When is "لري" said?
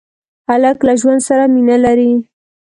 1.85-2.11